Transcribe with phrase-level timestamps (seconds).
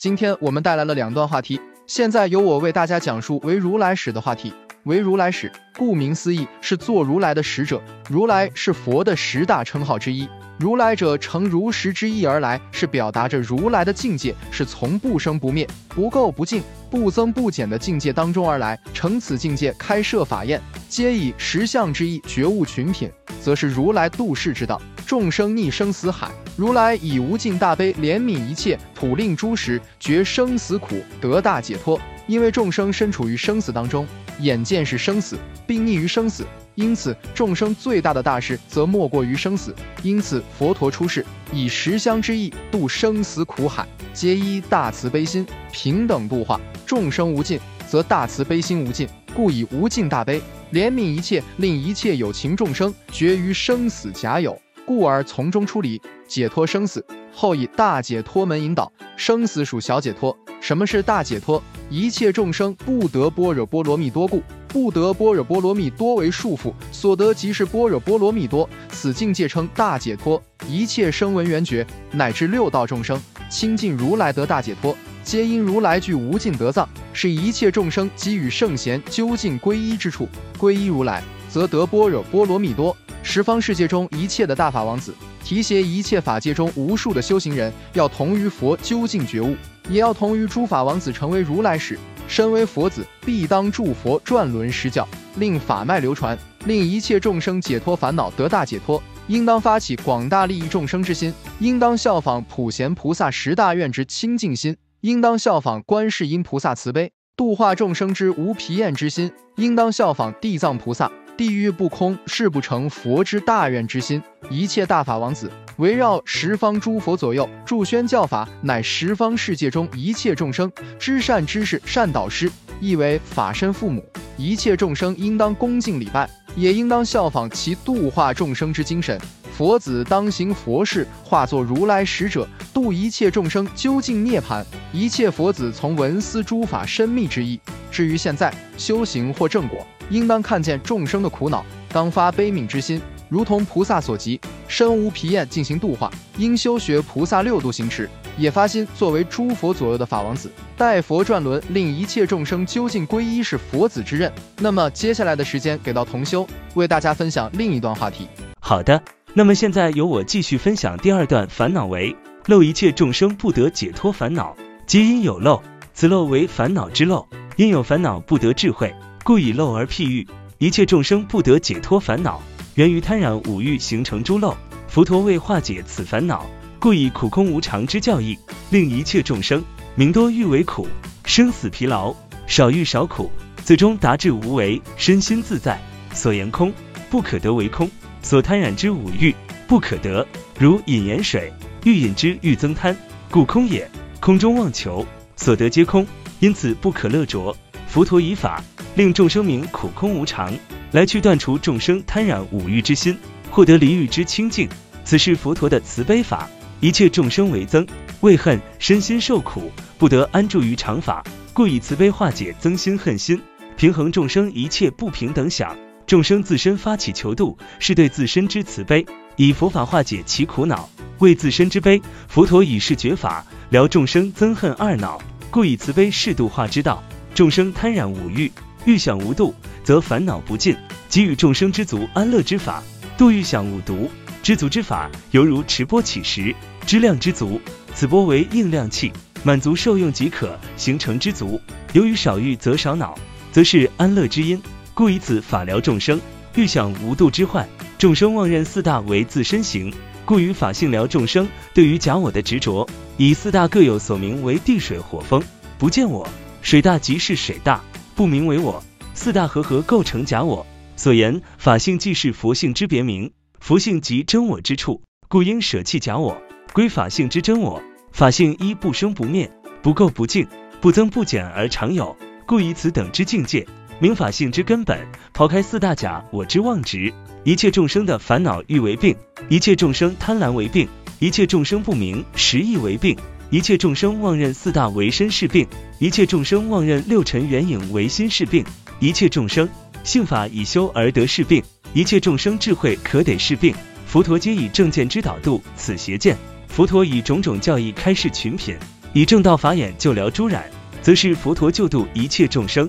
[0.00, 4.50] 今天我们带来了两段话题，现在由我为大家讲述为如来使的话题。
[4.84, 7.82] 为如来使，顾名思义是做如来的使者。
[8.08, 10.26] 如来是佛的十大称号之一。
[10.58, 18.80] 如来者，乘如实之意而来，是表达着如来的境界是从不生不灭、不垢不净、不增不减的境界当中而来。
[18.94, 23.10] 乘此境界开设法宴，皆以实相之意觉悟群品，
[23.42, 24.80] 则是如来度世之道。
[25.06, 32.00] 众生逆生死海，如来以无尽大悲怜悯一切，普令诸时觉生死苦，得大解脱。
[32.26, 34.06] 因为众生身处于生死当中，
[34.38, 35.36] 眼见是生死，
[35.66, 39.74] 并溺于生死，因此众生最大的大事则莫过于生死。
[40.02, 50.40] 因此佛陀出世，以十相之意度生死苦海，皆依大慈悲心，平等度化众生无尽，则大慈悲心无尽，故以无尽大悲
[50.72, 54.56] 怜悯一切，令一切有情众生绝于生死假有。
[54.90, 58.90] 故而从中出离，解脱生死，后以大解脱门引导。
[59.16, 60.36] 生死属小解脱。
[60.60, 61.62] 什么是大解脱？
[61.88, 68.68] 一切众生不得般若波罗蜜多故，不得般若波罗蜜多为束缚，所得即是般若波罗蜜多。
[68.88, 70.42] 此境界称大解脱。
[70.66, 73.16] 一切声闻缘觉乃至六道众生
[73.48, 80.26] 亲近如来得大解脱，皆因如来具无尽德藏，是一切众生给予圣贤究竟归依之处。
[80.58, 82.96] 归依如来，则得般若波罗蜜多。
[83.22, 89.54] 十方世界中一切的大法王子，提携一切法界中无数的修行人，要同于佛究竟觉悟，
[89.88, 99.00] 也要同于诸法王子成为如来时，身为佛子，必当助佛转轮施教，令法脉流传，令一切众生解脱烦恼，得大解脱。
[99.28, 111.12] 应当发起广大利益众生之心，应当效仿普贤菩萨十大愿之清净心，应当效仿观世音菩萨慈悲度化众生之无疲厌之心，应当效仿地藏菩萨。
[111.40, 114.22] 地狱不空，誓不成佛之大愿之心。
[114.50, 124.04] 一切大法王子围绕十方诸佛左右，助宣教法，乃十方世界中一切众生知善知识、善导师，亦为法身父母。
[124.36, 129.18] 一切众生应当恭敬礼拜，也应当效仿其度化众生之精神。
[129.60, 134.64] 佛子当行佛事，化作如来使者，度一切众生究竟涅槃。
[134.90, 137.60] 一切佛子从闻思诸法深密之意。
[137.90, 139.86] 至于现在修行或正果。
[140.08, 141.62] 应当看见众生的苦恼，
[141.92, 146.10] 当发悲悯之心，如同菩萨所及，身无疲厌进行度化。
[146.38, 154.32] 应修学菩萨六度行持，也发心作为诸佛左右的法王子，待佛转轮，令一切众生究竟归依，是佛子之任。
[154.58, 158.26] 那么接下来的时间给到同修，为大家分享另一段话题。
[158.58, 159.02] 好的，
[159.32, 165.62] 那么现在由我继续分享第二段烦恼为漏，一切众生不得解脱烦恼，皆因有漏，
[165.94, 167.24] 此漏为烦恼之漏，
[167.54, 168.92] 因有烦恼不得智慧。
[169.22, 170.26] 故以漏而譬喻，
[170.58, 172.42] 一切众生不得解脱烦恼，
[172.74, 174.56] 源于贪染五欲形成诸漏。
[174.88, 176.44] 佛陀为化解此烦恼，
[176.80, 178.36] 故以苦空无常之教义，
[178.70, 179.62] 令一切众生
[179.94, 180.88] 名多欲为苦，
[181.24, 182.12] 生死疲劳，
[182.48, 183.30] 少欲少苦，
[183.64, 185.80] 最终达至无为，身心自在。
[186.12, 186.72] 所言空，
[187.08, 187.86] 不可得为空；
[188.22, 189.34] 所贪染之五欲，
[189.66, 190.26] 不可得。
[190.58, 191.52] 如饮盐水，
[191.84, 192.96] 欲饮之欲增贪，
[193.30, 193.90] 故空也。
[194.20, 196.06] 空中妄求，所得皆空，
[196.40, 197.56] 因此不可乐着。
[197.86, 198.62] 佛陀以法。
[198.96, 200.52] 令众生明苦空无常，
[200.90, 203.16] 来去断除众生贪染五欲之心，
[203.48, 204.68] 获得离欲之清净。
[205.04, 206.50] 此是佛陀的慈悲法。
[206.80, 207.86] 一切众生为憎，
[208.20, 213.40] 为恨，身心受苦，不得安住于常法，故以慈悲化解憎心恨心，
[213.76, 215.76] 平衡众生一切不平等想。
[216.10, 219.06] 众生自身发起求度，是对自身之慈悲，
[219.36, 220.90] 以佛法化解其苦恼，
[221.20, 222.02] 为自身之悲。
[222.26, 225.22] 佛陀以是觉法疗众生憎恨二恼，
[225.52, 227.00] 故以慈悲是度化之道。
[227.32, 228.50] 众生贪染五欲。
[228.86, 229.54] 欲想无度，
[229.84, 230.74] 则烦恼不尽；
[231.08, 232.82] 给予众生知足安乐之法，
[233.16, 234.10] 度欲想五毒。
[234.42, 236.52] 知足之法，犹如持钵起食，
[236.84, 237.60] 知量知足。
[237.94, 239.12] 此钵为应量器，
[239.44, 241.60] 满足受用即可，形成知足。
[241.92, 243.16] 由于少欲则少恼，
[243.52, 244.60] 则是安乐之因。
[244.94, 246.20] 故以此法疗众生
[246.54, 247.68] 欲想无度之患。
[247.98, 249.92] 众生妄认四大为自身行，
[250.24, 255.42] 故于法性疗众生对于假我的执着，以四大各有所名为地水火风，
[255.78, 256.28] 不见我。
[256.62, 257.82] 水大即是水大。
[258.14, 258.84] 不名为我，
[259.14, 260.66] 四大合合构成假我。
[260.94, 266.36] 所言法性即是佛性之别名，佛性即真我之处，故应舍弃假我，
[266.74, 267.82] 归法性之真我。
[268.12, 269.50] 法性一不生不灭，
[269.80, 270.46] 不垢不净，
[270.82, 272.14] 不增不减而常有，
[272.44, 273.66] 故以此等之境界，
[274.00, 275.06] 明法性之根本。
[275.32, 277.12] 抛开四大假我之妄执，
[277.44, 279.14] 一切众生的烦恼欲为病，
[279.48, 280.88] 一切众生贪婪为病，
[281.18, 283.16] 一切众生不明实意为病。
[283.50, 285.66] 一切众生妄认四大为身是病，
[285.98, 288.64] 一切众生妄认六尘缘影为心是病，
[289.00, 289.68] 一切众生
[290.04, 291.60] 性法以修而得是病，
[291.92, 293.74] 一切众生智慧可得是病。
[294.06, 296.36] 佛陀皆以正见之导度此邪见。
[296.68, 298.76] 佛陀以种种教义开示群品，
[299.12, 300.64] 以正道法眼救疗诸染，
[301.02, 302.88] 则是佛陀救度一切众生，